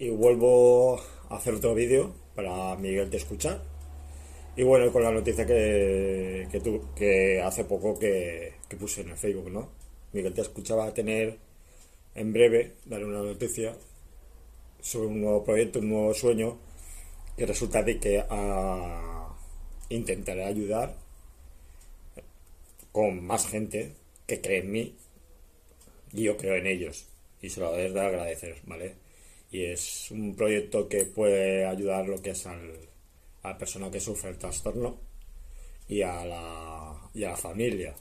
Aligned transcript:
y 0.00 0.08
vuelvo 0.08 0.98
a 1.28 1.36
hacer 1.36 1.54
otro 1.54 1.74
vídeo 1.74 2.14
para 2.34 2.74
Miguel 2.76 3.10
te 3.10 3.18
escuchar. 3.18 3.62
Y 4.56 4.62
bueno, 4.62 4.90
con 4.92 5.02
la 5.02 5.12
noticia 5.12 5.46
que, 5.46 6.48
que, 6.50 6.80
que 6.96 7.42
hace 7.42 7.64
poco 7.64 7.98
que, 7.98 8.54
que, 8.68 8.76
puse 8.76 9.02
en 9.02 9.10
el 9.10 9.16
Facebook, 9.16 9.50
¿no? 9.50 9.68
Miguel 10.12 10.32
te 10.32 10.40
escuchaba 10.40 10.86
a 10.86 10.94
tener 10.94 11.38
en 12.14 12.32
breve, 12.32 12.76
dar 12.86 13.04
una 13.04 13.18
noticia 13.18 13.76
sobre 14.80 15.08
un 15.08 15.20
nuevo 15.20 15.44
proyecto, 15.44 15.80
un 15.80 15.90
nuevo 15.90 16.14
sueño, 16.14 16.58
que 17.36 17.44
resulta 17.44 17.82
de 17.82 18.00
que 18.00 18.24
a, 18.28 19.36
intentaré 19.90 20.44
ayudar 20.44 20.96
con 22.90 23.22
más 23.22 23.46
gente 23.46 23.94
que 24.26 24.40
cree 24.40 24.60
en 24.60 24.72
mí 24.72 24.96
y 26.12 26.22
yo 26.22 26.38
creo 26.38 26.56
en 26.56 26.66
ellos 26.66 27.06
y 27.42 27.50
se 27.50 27.60
lo 27.60 27.72
debo 27.72 27.94
de 27.94 28.00
agradecer, 28.00 28.56
¿vale? 28.64 28.94
Y 29.50 29.64
es 29.64 30.10
un 30.10 30.34
proyecto 30.36 30.88
que 30.88 31.04
puede 31.04 31.66
ayudar 31.66 32.08
lo 32.08 32.22
que 32.22 32.30
es 32.30 32.46
al, 32.46 32.88
a 33.42 33.50
la 33.50 33.58
persona 33.58 33.90
que 33.90 34.00
sufre 34.00 34.30
el 34.30 34.38
trastorno 34.38 34.98
y 35.88 36.02
a 36.02 36.24
la, 36.24 37.10
y 37.14 37.24
a 37.24 37.30
la 37.30 37.36
familia. 37.36 37.94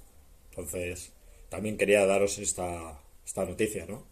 Entonces, 0.51 1.11
también 1.49 1.77
quería 1.77 2.05
daros 2.05 2.37
esta, 2.37 3.01
esta 3.25 3.45
noticia, 3.45 3.85
¿no? 3.87 4.05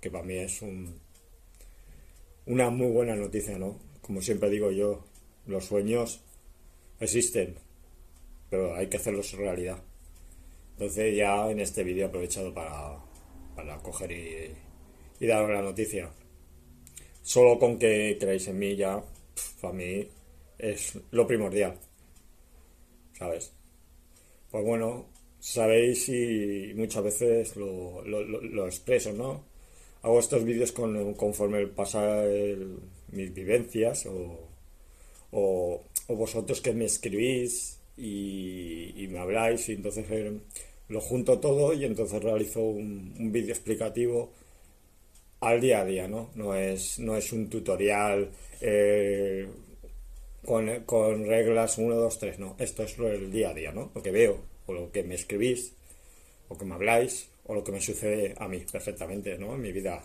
Que 0.00 0.10
para 0.10 0.24
mí 0.24 0.34
es 0.34 0.60
un, 0.60 1.00
una 2.46 2.68
muy 2.70 2.88
buena 2.88 3.16
noticia, 3.16 3.58
¿no? 3.58 3.80
Como 4.02 4.20
siempre 4.20 4.50
digo 4.50 4.70
yo, 4.70 5.04
los 5.46 5.64
sueños 5.64 6.20
existen, 7.00 7.56
pero 8.50 8.74
hay 8.74 8.88
que 8.88 8.98
hacerlos 8.98 9.32
realidad. 9.32 9.82
Entonces 10.72 11.16
ya 11.16 11.50
en 11.50 11.60
este 11.60 11.84
vídeo 11.84 12.04
he 12.04 12.08
aprovechado 12.08 12.52
para, 12.52 12.98
para 13.56 13.78
coger 13.78 14.12
y, 14.12 14.54
y 15.20 15.26
daros 15.26 15.50
la 15.50 15.62
noticia. 15.62 16.10
Solo 17.24 17.58
con 17.58 17.78
que 17.78 18.18
creáis 18.20 18.46
en 18.48 18.58
mí 18.58 18.76
ya, 18.76 19.02
para 19.62 19.72
mí 19.72 20.06
es 20.58 20.98
lo 21.10 21.26
primordial. 21.26 21.74
¿Sabes? 23.14 23.50
Pues 24.50 24.62
bueno, 24.62 25.06
sabéis 25.40 26.06
y 26.10 26.72
muchas 26.76 27.02
veces 27.02 27.56
lo, 27.56 28.02
lo, 28.04 28.66
expreso, 28.66 29.14
¿no? 29.14 29.42
Hago 30.02 30.20
estos 30.20 30.44
vídeos 30.44 30.72
con, 30.72 31.14
conforme 31.14 31.66
pasa 31.68 32.24
mis 33.10 33.32
vivencias 33.32 34.04
o, 34.04 34.50
o, 35.32 35.82
vosotros 36.08 36.60
que 36.60 36.74
me 36.74 36.84
escribís 36.84 37.80
y, 37.96 39.06
me 39.08 39.18
habláis 39.18 39.66
y 39.70 39.72
entonces 39.72 40.04
eh, 40.10 40.40
lo 40.88 41.00
junto 41.00 41.40
todo 41.40 41.72
y 41.72 41.86
entonces 41.86 42.22
realizo 42.22 42.60
un, 42.60 43.14
un 43.18 43.32
vídeo 43.32 43.54
explicativo 43.54 44.30
al 45.44 45.60
día 45.60 45.80
a 45.80 45.84
día, 45.84 46.08
¿no? 46.08 46.30
No 46.34 46.54
es, 46.54 46.98
no 46.98 47.16
es 47.16 47.32
un 47.32 47.50
tutorial 47.50 48.30
eh, 48.60 49.46
con, 50.44 51.26
reglas 51.26 51.78
1, 51.78 51.94
2, 51.94 52.18
3, 52.18 52.38
no. 52.38 52.56
Esto 52.58 52.82
es 52.82 52.98
lo 52.98 53.08
del 53.08 53.30
día 53.30 53.50
a 53.50 53.54
día, 53.54 53.72
¿no? 53.72 53.90
Lo 53.94 54.02
que 54.02 54.10
veo, 54.10 54.38
o 54.66 54.72
lo 54.72 54.90
que 54.90 55.02
me 55.02 55.14
escribís, 55.14 55.72
o 56.48 56.56
que 56.56 56.64
me 56.64 56.74
habláis, 56.74 57.28
o 57.46 57.54
lo 57.54 57.62
que 57.62 57.72
me 57.72 57.80
sucede 57.80 58.34
a 58.38 58.48
mí 58.48 58.64
perfectamente, 58.70 59.38
¿no? 59.38 59.54
En 59.54 59.60
mi 59.60 59.72
vida 59.72 60.02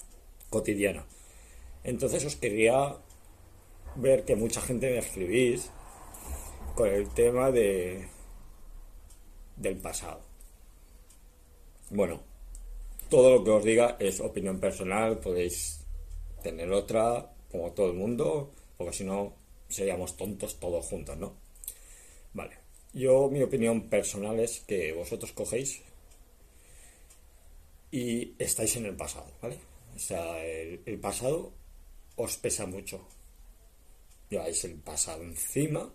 cotidiana. 0.49 1.05
Entonces 1.83 2.25
os 2.25 2.35
quería 2.35 2.95
ver 3.95 4.25
que 4.25 4.35
mucha 4.35 4.61
gente 4.61 4.89
me 4.89 4.99
escribís 4.99 5.69
con 6.75 6.89
el 6.89 7.09
tema 7.09 7.51
de 7.51 8.07
del 9.55 9.77
pasado. 9.77 10.21
Bueno, 11.89 12.21
todo 13.09 13.37
lo 13.37 13.43
que 13.43 13.51
os 13.51 13.63
diga 13.63 13.97
es 13.99 14.19
opinión 14.19 14.59
personal, 14.59 15.19
podéis 15.19 15.85
tener 16.43 16.71
otra, 16.71 17.33
como 17.51 17.71
todo 17.71 17.87
el 17.87 17.93
mundo, 17.93 18.53
porque 18.77 18.93
si 18.93 19.03
no 19.03 19.33
seríamos 19.67 20.15
tontos 20.15 20.59
todos 20.59 20.85
juntos, 20.85 21.17
¿no? 21.17 21.33
Vale. 22.33 22.57
Yo, 22.93 23.29
mi 23.29 23.41
opinión 23.43 23.89
personal 23.89 24.39
es 24.39 24.61
que 24.61 24.93
vosotros 24.93 25.31
cogéis 25.33 25.81
y 27.91 28.33
estáis 28.39 28.75
en 28.77 28.85
el 28.85 28.95
pasado, 28.95 29.31
¿vale? 29.41 29.59
O 29.95 29.99
sea, 29.99 30.43
el, 30.43 30.99
pasado 30.99 31.51
os 32.15 32.37
pesa 32.37 32.65
mucho. 32.65 33.05
Lleváis 34.29 34.63
el 34.63 34.75
pasado 34.75 35.23
encima. 35.23 35.91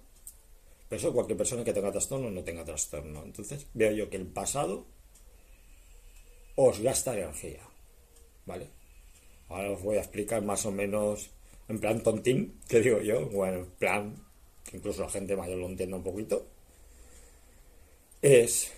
Pero 0.89 0.99
eso 0.99 1.13
cualquier 1.13 1.39
persona 1.39 1.65
que 1.65 1.73
tenga 1.73 1.91
trastorno 1.91 2.31
no 2.31 2.45
tenga 2.45 2.65
trastorno. 2.65 3.25
Entonces, 3.25 3.67
veo 3.75 3.93
yo 3.93 4.11
que 4.11 4.17
el 4.17 4.27
pasado 4.27 4.87
os 6.57 6.81
gasta 6.81 7.19
energía, 7.19 7.63
¿vale? 8.47 8.69
Ahora 9.49 9.73
os 9.73 9.83
voy 9.83 9.97
a 9.97 10.01
explicar 10.01 10.43
más 10.43 10.65
o 10.67 10.73
menos 10.73 11.31
en 11.69 11.81
plan 11.81 12.03
tontín, 12.03 12.61
que 12.69 12.81
digo 12.81 13.01
yo, 13.01 13.27
bueno, 13.29 13.59
en 13.59 13.67
plan, 13.67 14.15
que 14.65 14.77
incluso 14.77 15.03
la 15.03 15.11
gente 15.11 15.37
mayor 15.37 15.59
lo 15.59 15.67
entienda 15.67 15.97
un 15.97 16.05
poquito, 16.05 16.47
es, 18.23 18.73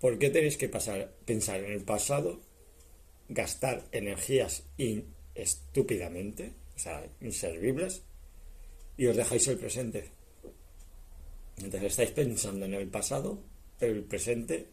¿por 0.00 0.18
qué 0.18 0.30
tenéis 0.30 0.56
que 0.56 0.68
pasar, 0.68 1.12
pensar 1.24 1.60
en 1.60 1.72
el 1.72 1.82
pasado, 1.82 2.40
gastar 3.28 3.84
energías 3.92 4.64
estúpidamente, 5.34 6.52
o 6.74 6.78
sea, 6.78 7.06
inservibles, 7.20 8.02
y 8.96 9.06
os 9.06 9.16
dejáis 9.16 9.46
el 9.48 9.58
presente? 9.58 10.10
Entonces 11.58 11.90
estáis 11.90 12.10
pensando 12.12 12.64
en 12.64 12.74
el 12.74 12.88
pasado, 12.88 13.42
el 13.80 14.04
presente, 14.04 14.68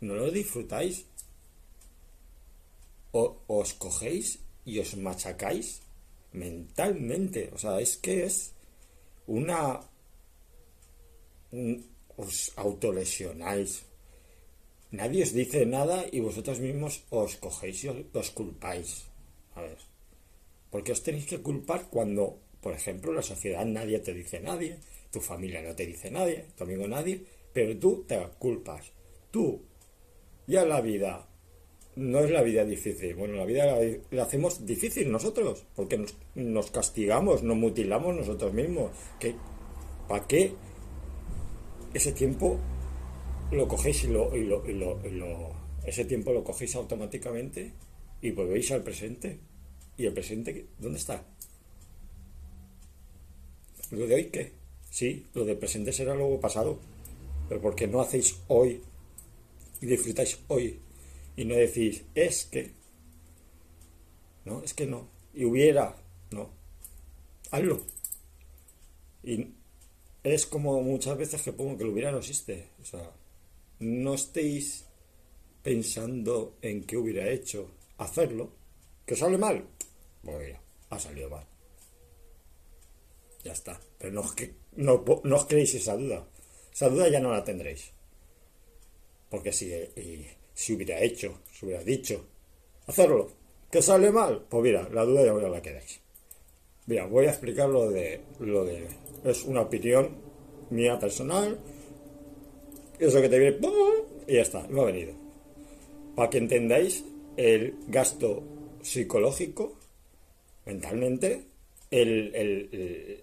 no 0.00 0.14
lo 0.14 0.30
disfrutáis, 0.30 1.04
o 3.12 3.42
os 3.46 3.74
cogéis 3.74 4.38
y 4.64 4.78
os 4.78 4.96
machacáis 4.96 5.82
mentalmente. 6.32 7.50
O 7.52 7.58
sea, 7.58 7.80
es 7.80 7.96
que 7.96 8.24
es 8.24 8.52
una... 9.26 9.80
os 12.16 12.52
autolesionáis. 12.56 13.82
Nadie 14.90 15.22
os 15.22 15.32
dice 15.32 15.66
nada 15.66 16.04
y 16.10 16.20
vosotros 16.20 16.58
mismos 16.60 17.02
os 17.10 17.36
cogéis 17.36 17.84
y 17.84 17.88
os, 17.88 18.30
culpáis. 18.30 19.06
A 19.54 19.62
ver. 19.62 19.78
Porque 20.70 20.92
os 20.92 21.02
tenéis 21.02 21.26
que 21.26 21.42
culpar 21.42 21.86
cuando, 21.90 22.38
por 22.60 22.74
ejemplo, 22.74 23.12
la 23.12 23.22
sociedad 23.22 23.64
nadie 23.64 23.98
te 24.00 24.14
dice 24.14 24.40
nadie, 24.40 24.78
tu 25.10 25.20
familia 25.20 25.62
no 25.62 25.74
te 25.74 25.86
dice 25.86 26.10
nadie, 26.10 26.46
tu 26.56 26.64
amigo 26.64 26.86
nadie, 26.86 27.24
pero 27.52 27.76
tú 27.78 28.04
te 28.06 28.18
culpas. 28.38 28.92
Tú, 29.30 29.62
ya 30.46 30.64
la 30.64 30.80
vida 30.80 31.30
no 31.96 32.20
es 32.20 32.30
la 32.30 32.42
vida 32.42 32.64
difícil. 32.64 33.14
Bueno, 33.14 33.34
la 33.34 33.44
vida 33.44 33.78
la, 34.10 34.22
hacemos 34.22 34.64
difícil 34.64 35.10
nosotros, 35.10 35.64
porque 35.74 36.02
nos, 36.34 36.70
castigamos, 36.70 37.42
nos 37.42 37.56
mutilamos 37.56 38.16
nosotros 38.16 38.52
mismos. 38.52 38.90
¿Qué, 39.18 39.34
¿Para 40.08 40.26
qué 40.26 40.54
ese 41.92 42.12
tiempo 42.12 42.58
lo 43.50 43.66
cogéis 43.68 44.04
y 44.04 44.08
lo, 44.08 44.34
y 44.36 44.44
lo, 44.44 45.52
ese 45.84 46.04
tiempo 46.04 46.32
lo 46.32 46.44
cogéis 46.44 46.74
automáticamente 46.76 47.72
y 48.22 48.30
volvéis 48.30 48.70
al 48.72 48.82
presente? 48.82 49.38
¿Y 49.96 50.06
el 50.06 50.14
presente 50.14 50.66
dónde 50.78 50.98
está? 50.98 51.24
¿Lo 53.90 54.06
de 54.06 54.14
hoy 54.14 54.24
qué? 54.26 54.52
Sí, 54.88 55.26
lo 55.34 55.44
del 55.44 55.58
presente 55.58 55.92
será 55.92 56.14
luego 56.14 56.40
pasado. 56.40 56.78
Pero 57.48 57.60
porque 57.60 57.88
no 57.88 58.00
hacéis 58.00 58.40
hoy 58.48 58.80
y 59.80 59.86
disfrutáis 59.86 60.38
hoy. 60.48 60.80
Y 61.36 61.44
no 61.44 61.54
decís, 61.54 62.04
es 62.14 62.44
que, 62.44 62.72
no, 64.44 64.62
es 64.62 64.74
que 64.74 64.86
no, 64.86 65.08
y 65.32 65.44
hubiera, 65.44 65.96
no, 66.30 66.50
hazlo. 67.50 67.82
Y 69.22 69.54
es 70.22 70.46
como 70.46 70.82
muchas 70.82 71.16
veces 71.16 71.42
que 71.42 71.52
pongo 71.52 71.78
que 71.78 71.84
lo 71.84 71.92
hubiera 71.92 72.12
no 72.12 72.18
existe, 72.18 72.68
o 72.80 72.84
sea, 72.84 73.10
no 73.78 74.14
estéis 74.14 74.84
pensando 75.62 76.58
en 76.62 76.84
qué 76.84 76.96
hubiera 76.96 77.28
hecho 77.28 77.70
hacerlo, 77.98 78.52
que 79.06 79.16
sale 79.16 79.38
mal, 79.38 79.64
ya, 80.22 80.60
ha 80.90 80.98
salido 80.98 81.30
mal. 81.30 81.46
Ya 83.42 83.52
está, 83.52 83.80
pero 83.98 84.12
no, 84.12 84.24
no, 84.76 85.04
no 85.24 85.36
os 85.36 85.46
creéis 85.46 85.74
esa 85.74 85.96
duda, 85.96 86.26
esa 86.72 86.88
duda 86.88 87.08
ya 87.08 87.20
no 87.20 87.32
la 87.32 87.42
tendréis. 87.44 87.92
Porque 89.30 89.52
si 89.52 89.72
si 90.52 90.74
hubiera 90.74 91.00
hecho, 91.00 91.40
si 91.52 91.64
hubiera 91.64 91.82
dicho, 91.82 92.26
hacerlo, 92.86 93.30
que 93.70 93.80
sale 93.80 94.10
mal, 94.10 94.44
pues 94.48 94.62
mira, 94.62 94.88
la 94.92 95.04
duda 95.04 95.24
ya 95.24 95.48
la 95.48 95.62
quedáis. 95.62 96.00
Mira, 96.86 97.06
voy 97.06 97.26
a 97.26 97.30
explicar 97.30 97.68
lo 97.68 97.88
de, 97.88 98.20
lo 98.40 98.64
de, 98.64 98.86
es 99.24 99.44
una 99.44 99.62
opinión 99.62 100.10
mía 100.70 100.98
personal, 100.98 101.58
eso 102.98 103.22
que 103.22 103.28
te 103.28 103.38
viene, 103.38 103.58
y 104.26 104.34
ya 104.34 104.42
está, 104.42 104.66
no 104.68 104.82
ha 104.82 104.86
venido. 104.86 105.14
Para 106.14 106.28
que 106.28 106.38
entendáis 106.38 107.04
el 107.36 107.76
gasto 107.86 108.42
psicológico, 108.82 109.78
mentalmente, 110.66 111.44
el, 111.90 113.22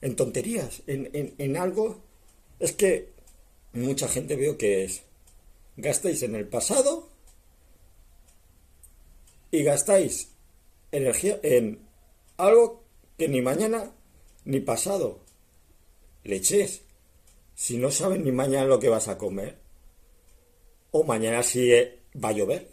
en 0.00 0.14
tonterías, 0.14 0.82
en, 0.86 1.10
en, 1.12 1.34
en 1.38 1.56
algo, 1.56 2.00
es 2.60 2.72
que 2.72 3.15
mucha 3.76 4.08
gente 4.08 4.36
veo 4.36 4.58
que 4.58 4.84
es, 4.84 5.02
gastáis 5.76 6.22
en 6.22 6.34
el 6.34 6.48
pasado 6.48 7.08
y 9.50 9.62
gastáis 9.62 10.30
energía 10.92 11.40
en 11.42 11.86
algo 12.36 12.82
que 13.16 13.28
ni 13.28 13.40
mañana 13.40 13.92
ni 14.44 14.60
pasado 14.60 15.20
le 16.24 16.36
eches. 16.36 16.82
Si 17.54 17.78
no 17.78 17.90
sabes 17.90 18.20
ni 18.20 18.32
mañana 18.32 18.66
lo 18.66 18.78
que 18.78 18.88
vas 18.88 19.08
a 19.08 19.16
comer, 19.16 19.58
o 20.90 21.04
mañana 21.04 21.42
si 21.42 21.70
va 21.70 22.28
a 22.28 22.32
llover, 22.32 22.68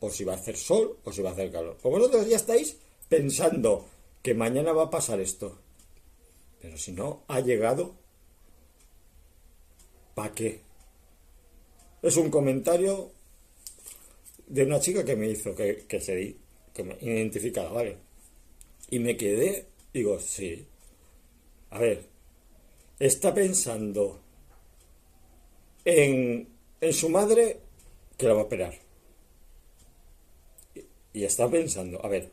o 0.00 0.10
si 0.10 0.24
va 0.24 0.34
a 0.34 0.36
hacer 0.36 0.56
sol, 0.56 0.98
o 1.04 1.12
si 1.12 1.22
va 1.22 1.30
a 1.30 1.32
hacer 1.32 1.52
calor. 1.52 1.76
O 1.82 1.90
vosotros 1.90 2.26
ya 2.28 2.36
estáis 2.36 2.76
pensando 3.08 3.86
que 4.22 4.34
mañana 4.34 4.72
va 4.72 4.84
a 4.84 4.90
pasar 4.90 5.20
esto. 5.20 5.58
Pero 6.60 6.78
si 6.78 6.92
no 6.92 7.24
ha 7.28 7.40
llegado, 7.40 7.94
¿para 10.18 10.34
qué? 10.34 10.60
Es 12.02 12.16
un 12.16 12.28
comentario 12.28 13.12
de 14.48 14.64
una 14.64 14.80
chica 14.80 15.04
que 15.04 15.14
me 15.14 15.28
hizo, 15.28 15.54
que, 15.54 16.00
se 16.00 16.36
que 16.74 16.82
me 16.82 16.96
identificaba, 17.00 17.70
¿vale? 17.70 17.98
Y 18.90 18.98
me 18.98 19.16
quedé, 19.16 19.66
digo, 19.94 20.18
sí. 20.18 20.66
A 21.70 21.78
ver, 21.78 22.04
está 22.98 23.32
pensando 23.32 24.20
en, 25.84 26.48
en 26.80 26.92
su 26.92 27.10
madre 27.10 27.60
que 28.16 28.26
la 28.26 28.34
va 28.34 28.40
a 28.40 28.44
operar. 28.44 28.74
Y, 30.74 30.82
y 31.12 31.24
está 31.26 31.48
pensando, 31.48 32.04
a 32.04 32.08
ver, 32.08 32.32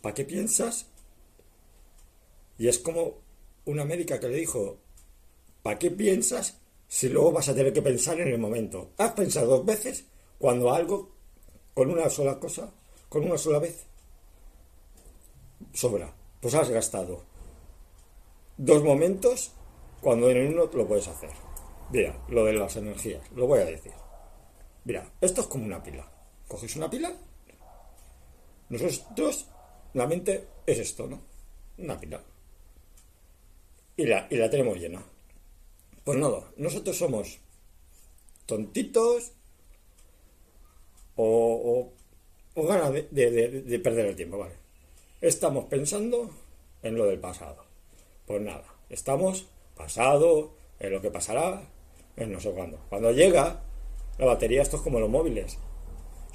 ¿para 0.00 0.14
qué 0.14 0.24
piensas? 0.24 0.86
Y 2.56 2.68
es 2.68 2.78
como 2.78 3.18
una 3.66 3.84
médica 3.84 4.18
que 4.18 4.28
le 4.28 4.38
dijo, 4.38 4.78
¿para 5.62 5.78
qué 5.78 5.90
piensas 5.90 6.62
si 6.88 7.08
luego 7.08 7.32
vas 7.32 7.48
a 7.48 7.54
tener 7.54 7.72
que 7.72 7.82
pensar 7.82 8.20
en 8.20 8.28
el 8.28 8.38
momento? 8.38 8.90
¿Has 8.98 9.12
pensado 9.12 9.58
dos 9.58 9.66
veces 9.66 10.04
cuando 10.38 10.72
algo, 10.72 11.10
con 11.74 11.90
una 11.90 12.08
sola 12.08 12.38
cosa, 12.38 12.72
con 13.08 13.24
una 13.24 13.38
sola 13.38 13.58
vez, 13.58 13.84
sobra? 15.72 16.14
Pues 16.40 16.54
has 16.54 16.68
gastado 16.70 17.24
dos 18.56 18.82
momentos 18.82 19.52
cuando 20.00 20.30
en 20.30 20.54
uno 20.54 20.70
lo 20.72 20.86
puedes 20.86 21.08
hacer. 21.08 21.30
Mira, 21.90 22.24
lo 22.28 22.44
de 22.44 22.52
las 22.52 22.76
energías, 22.76 23.30
lo 23.32 23.46
voy 23.46 23.60
a 23.60 23.64
decir. 23.64 23.92
Mira, 24.84 25.10
esto 25.20 25.40
es 25.40 25.46
como 25.46 25.64
una 25.64 25.82
pila. 25.82 26.10
Coges 26.48 26.76
una 26.76 26.88
pila, 26.88 27.12
nosotros, 28.68 29.46
la 29.94 30.06
mente 30.06 30.48
es 30.66 30.78
esto, 30.78 31.06
¿no? 31.06 31.20
Una 31.78 31.98
pila. 31.98 32.20
Y 33.96 34.06
la, 34.06 34.26
y 34.28 34.36
la 34.36 34.50
tenemos 34.50 34.76
llena. 34.76 35.02
Pues 36.06 36.20
nada, 36.20 36.44
nosotros 36.56 36.96
somos 36.96 37.40
tontitos 38.46 39.32
o, 41.16 41.90
o, 42.54 42.62
ganas 42.62 42.92
de, 42.92 43.02
de 43.10 43.78
perder 43.80 44.06
el 44.06 44.14
tiempo, 44.14 44.38
¿vale? 44.38 44.54
Estamos 45.20 45.64
pensando 45.64 46.30
en 46.84 46.94
lo 46.94 47.06
del 47.06 47.18
pasado. 47.18 47.64
Pues 48.24 48.40
nada, 48.40 48.72
estamos 48.88 49.48
pasado, 49.74 50.54
en 50.78 50.92
lo 50.92 51.02
que 51.02 51.10
pasará, 51.10 51.68
en 52.16 52.30
no 52.30 52.38
sé 52.38 52.52
cuándo. 52.52 52.78
Cuando 52.88 53.10
llega, 53.10 53.64
la 54.16 54.26
batería, 54.26 54.62
esto 54.62 54.76
es 54.76 54.82
como 54.82 55.00
los 55.00 55.10
móviles. 55.10 55.58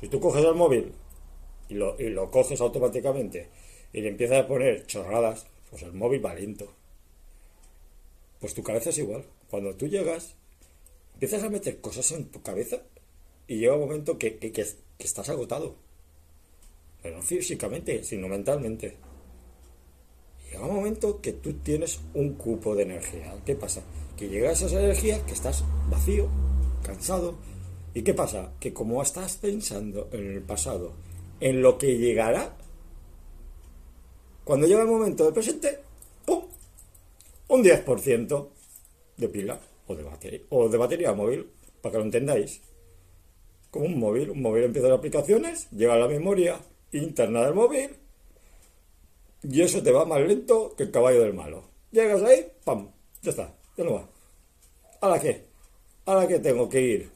Si 0.01 0.09
tú 0.09 0.19
coges 0.19 0.43
el 0.43 0.53
móvil 0.53 0.91
y 1.69 1.75
lo, 1.75 1.97
y 1.97 2.09
lo 2.09 2.29
coges 2.29 2.59
automáticamente 2.59 3.47
y 3.93 4.01
le 4.01 4.09
empiezas 4.09 4.43
a 4.43 4.47
poner 4.49 4.85
chorradas, 4.85 5.47
pues 5.69 5.83
el 5.83 5.93
móvil 5.93 6.25
va 6.25 6.33
lento. 6.33 6.80
Pues 8.41 8.55
tu 8.55 8.63
cabeza 8.63 8.89
es 8.89 8.97
igual. 8.97 9.23
Cuando 9.49 9.75
tú 9.75 9.87
llegas, 9.87 10.35
empiezas 11.13 11.43
a 11.43 11.49
meter 11.49 11.79
cosas 11.79 12.11
en 12.11 12.25
tu 12.25 12.41
cabeza 12.41 12.81
y 13.47 13.59
llega 13.59 13.75
un 13.75 13.81
momento 13.81 14.17
que, 14.17 14.39
que, 14.39 14.65
estás 14.97 15.29
agotado. 15.29 15.75
Pero 17.01 17.17
no 17.17 17.21
físicamente, 17.21 18.03
sino 18.03 18.27
mentalmente. 18.27 18.97
Llega 20.49 20.65
un 20.65 20.75
momento 20.75 21.21
que 21.21 21.33
tú 21.33 21.53
tienes 21.53 21.99
un 22.15 22.33
cupo 22.33 22.75
de 22.75 22.83
energía. 22.83 23.35
¿Qué 23.45 23.55
pasa? 23.55 23.83
Que 24.17 24.27
llegas 24.27 24.63
a 24.63 24.65
esa 24.65 24.83
energía 24.83 25.23
que 25.25 25.33
estás 25.33 25.63
vacío, 25.89 26.27
cansado. 26.83 27.35
¿Y 27.93 28.01
qué 28.01 28.15
pasa? 28.15 28.53
Que 28.59 28.73
como 28.73 29.03
estás 29.03 29.37
pensando 29.37 30.09
en 30.11 30.31
el 30.31 30.41
pasado, 30.41 30.93
en 31.39 31.61
lo 31.61 31.77
que 31.77 31.97
llegará, 31.97 32.57
cuando 34.43 34.65
llega 34.65 34.81
el 34.81 34.87
momento 34.87 35.25
del 35.25 35.33
presente. 35.33 35.90
Un 37.61 37.67
10% 37.67 38.49
de 39.17 39.29
pila 39.29 39.59
o 39.85 39.93
de 39.93 40.01
batería, 40.01 40.41
o 40.49 40.67
de 40.67 40.79
batería 40.79 41.13
móvil, 41.13 41.45
para 41.79 41.91
que 41.91 41.97
lo 41.99 42.05
entendáis. 42.05 42.59
Como 43.69 43.85
un 43.85 43.99
móvil, 43.99 44.31
un 44.31 44.41
móvil 44.41 44.63
empieza 44.63 44.87
las 44.87 44.97
aplicaciones, 44.97 45.69
llega 45.69 45.93
a 45.93 45.99
la 45.99 46.07
memoria 46.07 46.59
interna 46.91 47.45
del 47.45 47.53
móvil 47.53 47.91
y 49.43 49.61
eso 49.61 49.83
te 49.83 49.91
va 49.91 50.05
más 50.05 50.21
lento 50.21 50.73
que 50.75 50.85
el 50.85 50.91
caballo 50.91 51.21
del 51.21 51.35
malo. 51.35 51.65
Llegas 51.91 52.23
ahí, 52.23 52.51
¡pam! 52.63 52.89
Ya 53.21 53.29
está, 53.29 53.53
ya 53.77 53.83
no 53.83 53.93
va. 53.93 54.09
¿Ahora 55.01 55.19
qué? 55.19 55.45
¿Ahora 56.07 56.27
que 56.27 56.39
tengo 56.39 56.67
que 56.67 56.81
ir 56.81 57.11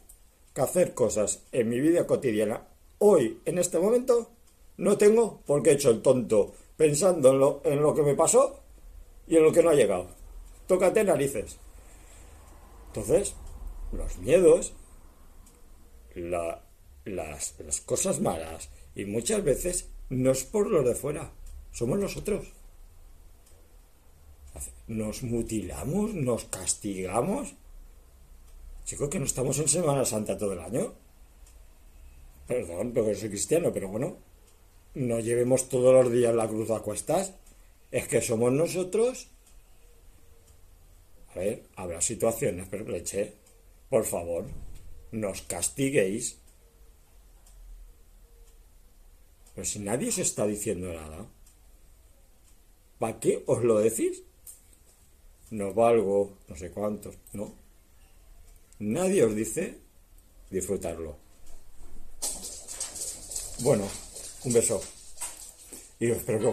a 0.58 0.62
hacer 0.62 0.94
cosas 0.94 1.42
en 1.52 1.70
mi 1.70 1.80
vida 1.80 2.06
cotidiana? 2.06 2.68
Hoy, 3.00 3.42
en 3.46 3.58
este 3.58 3.80
momento, 3.80 4.30
no 4.78 4.96
tengo 4.96 5.42
porque 5.48 5.72
he 5.72 5.74
hecho 5.74 5.90
el 5.90 6.04
tonto 6.04 6.54
pensando 6.78 7.32
en 7.32 7.40
lo, 7.40 7.62
en 7.66 7.82
lo 7.82 7.96
que 7.96 8.04
me 8.04 8.14
pasó 8.14 8.60
y 9.28 9.38
en 9.38 9.44
lo 9.44 9.52
que 9.52 9.64
no 9.64 9.72
ha 9.72 9.74
llegado. 9.74 10.24
Tócate 10.68 11.04
narices. 11.04 11.58
Entonces, 12.88 13.36
los 13.92 14.18
miedos, 14.18 14.74
las, 16.16 16.60
las 17.06 17.82
cosas 17.82 18.22
malas 18.22 18.70
y 18.96 19.06
muchas 19.06 19.44
veces 19.44 19.90
no 20.10 20.32
es 20.32 20.44
por 20.44 20.70
los 20.70 20.86
de 20.86 20.96
fuera 20.96 21.32
somos 21.76 22.00
nosotros. 22.00 22.48
Nos 24.88 25.24
mutilamos, 25.24 26.14
nos 26.14 26.46
castigamos. 26.46 27.54
Chicos, 28.86 29.10
que 29.10 29.20
no 29.20 29.26
estamos 29.26 29.60
en 29.60 29.68
Semana 29.68 30.06
Santa 30.06 30.38
todo 30.38 30.54
el 30.54 30.60
año. 30.60 30.94
Perdón, 32.48 32.94
porque 32.94 33.16
soy 33.16 33.30
cristiano, 33.30 33.74
pero 33.74 33.90
bueno, 33.90 34.18
no 34.94 35.20
llevemos 35.20 35.68
todos 35.68 35.94
los 35.94 36.14
días 36.14 36.34
la 36.34 36.48
cruz 36.48 36.70
a 36.70 36.80
cuestas. 36.80 37.34
Es 37.92 38.08
que 38.08 38.22
somos 38.22 38.54
nosotros. 38.54 39.28
Ver, 41.36 41.68
habrá 41.76 42.00
situaciones, 42.00 42.68
pero 42.72 42.88
leche, 42.88 43.34
por 43.90 44.06
favor, 44.06 44.46
nos 45.12 45.42
castiguéis. 45.42 46.38
Pero 49.54 49.66
si 49.66 49.80
nadie 49.80 50.10
os 50.10 50.18
está 50.18 50.48
diciendo 50.48 50.94
nada. 50.94 51.28
¿Para 53.00 53.20
qué 53.20 53.44
os 53.48 53.64
lo 53.64 53.80
decís? 53.80 54.24
No 55.52 55.74
valgo, 55.74 56.38
no 56.48 56.56
sé 56.56 56.72
cuántos, 56.72 57.16
¿no? 57.34 57.54
Nadie 58.80 59.24
os 59.24 59.36
dice 59.36 59.78
disfrutarlo. 60.50 61.18
Bueno, 63.60 63.88
un 64.44 64.54
beso. 64.54 64.82
Y 66.00 66.12
espero 66.12 66.40
que 66.40 66.44